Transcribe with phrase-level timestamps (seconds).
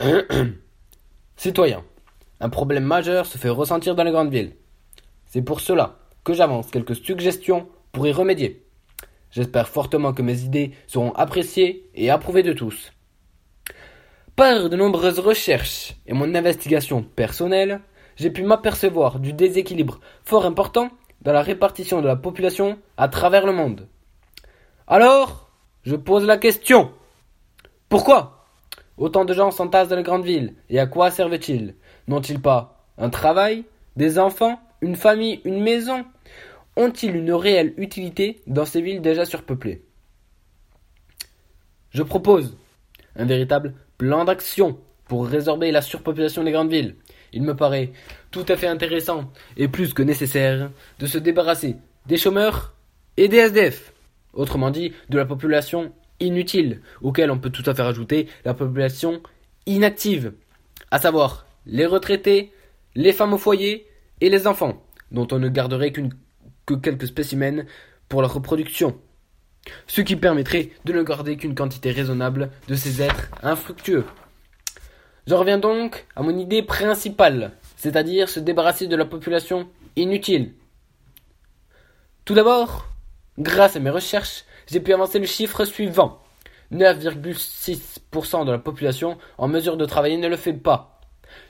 [1.36, 1.82] Citoyens,
[2.38, 4.54] un problème majeur se fait ressentir dans les grandes villes.
[5.26, 8.64] C'est pour cela que j'avance quelques suggestions pour y remédier.
[9.32, 12.92] J'espère fortement que mes idées seront appréciées et approuvées de tous.
[14.36, 17.80] Par de nombreuses recherches et mon investigation personnelle,
[18.14, 20.90] j'ai pu m'apercevoir du déséquilibre fort important
[21.22, 23.88] dans la répartition de la population à travers le monde.
[24.86, 25.50] Alors,
[25.82, 26.92] je pose la question.
[27.88, 28.37] Pourquoi
[28.98, 31.74] autant de gens s'entassent dans les grandes villes et à quoi servent-ils?
[32.06, 33.64] N'ont-ils pas un travail,
[33.96, 36.04] des enfants, une famille, une maison?
[36.76, 39.82] Ont-ils une réelle utilité dans ces villes déjà surpeuplées?
[41.90, 42.56] Je propose
[43.16, 46.96] un véritable plan d'action pour résorber la surpopulation des grandes villes.
[47.32, 47.92] Il me paraît
[48.30, 52.74] tout à fait intéressant et plus que nécessaire de se débarrasser des chômeurs
[53.16, 53.92] et des SDF.
[54.32, 59.22] Autrement dit, de la population inutile, auquel on peut tout à fait rajouter la population
[59.66, 60.32] inactive,
[60.90, 62.52] à savoir les retraités,
[62.94, 63.86] les femmes au foyer
[64.20, 66.12] et les enfants, dont on ne garderait qu'une,
[66.66, 67.64] que quelques spécimens
[68.08, 68.98] pour leur reproduction.
[69.86, 74.04] Ce qui permettrait de ne garder qu'une quantité raisonnable de ces êtres infructueux.
[75.26, 80.54] Je reviens donc à mon idée principale, c'est-à-dire se débarrasser de la population inutile.
[82.24, 82.88] Tout d'abord,
[83.38, 86.20] grâce à mes recherches, j'ai pu avancer le chiffre suivant.
[86.72, 91.00] 9,6% de la population en mesure de travailler ne le fait pas.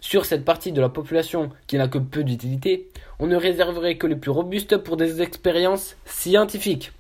[0.00, 2.88] Sur cette partie de la population qui n'a que peu d'utilité,
[3.19, 6.92] on ne réserverait que les plus robustes pour des expériences scientifiques.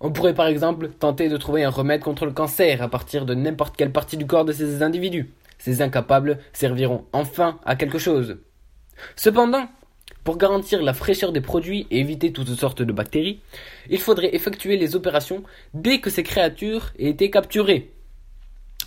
[0.00, 3.34] On pourrait par exemple tenter de trouver un remède contre le cancer à partir de
[3.34, 5.30] n'importe quelle partie du corps de ces individus.
[5.58, 8.38] Ces incapables serviront enfin à quelque chose.
[9.16, 9.68] Cependant,
[10.24, 13.40] pour garantir la fraîcheur des produits et éviter toutes sortes de bactéries,
[13.88, 15.42] il faudrait effectuer les opérations
[15.74, 17.90] dès que ces créatures aient été capturées.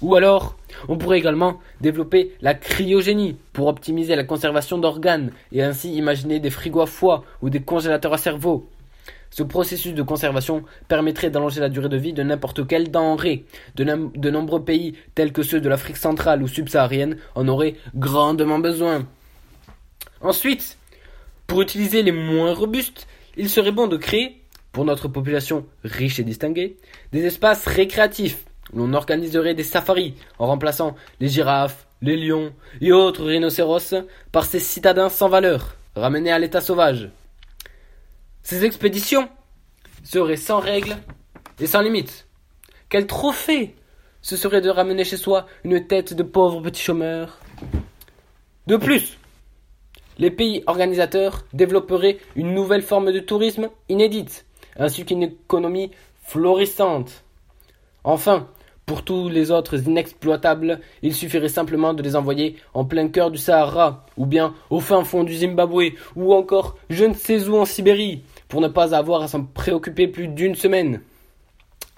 [0.01, 0.55] Ou alors,
[0.87, 6.49] on pourrait également développer la cryogénie pour optimiser la conservation d'organes et ainsi imaginer des
[6.49, 8.67] frigos à foie ou des congélateurs à cerveau.
[9.29, 13.45] Ce processus de conservation permettrait d'allonger la durée de vie de n'importe quelle denrée.
[13.75, 18.59] De, de nombreux pays, tels que ceux de l'Afrique centrale ou subsaharienne, en auraient grandement
[18.59, 19.07] besoin.
[20.19, 20.77] Ensuite,
[21.51, 24.41] pour utiliser les moins robustes, il serait bon de créer,
[24.71, 26.77] pour notre population riche et distinguée,
[27.11, 32.93] des espaces récréatifs où l'on organiserait des safaris en remplaçant les girafes, les lions et
[32.93, 33.95] autres rhinocéros
[34.31, 37.09] par ces citadins sans valeur, ramenés à l'état sauvage.
[38.43, 39.27] Ces expéditions
[40.05, 40.95] seraient sans règles
[41.59, 42.27] et sans limites.
[42.87, 43.75] Quel trophée
[44.21, 47.39] ce serait de ramener chez soi une tête de pauvre petit chômeur?
[48.67, 49.17] De plus,
[50.21, 54.45] les pays organisateurs développeraient une nouvelle forme de tourisme inédite,
[54.77, 55.89] ainsi qu'une économie
[56.21, 57.23] florissante.
[58.03, 58.47] Enfin,
[58.85, 63.39] pour tous les autres inexploitables, il suffirait simplement de les envoyer en plein cœur du
[63.39, 67.65] Sahara, ou bien au fin fond du Zimbabwe, ou encore je ne sais où en
[67.65, 71.01] Sibérie, pour ne pas avoir à s'en préoccuper plus d'une semaine.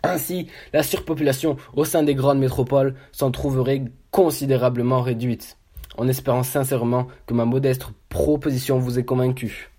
[0.01, 5.57] Ainsi, la surpopulation au sein des grandes métropoles s'en trouverait considérablement réduite
[5.97, 9.72] en espérant sincèrement que ma modeste proposition vous ait convaincu.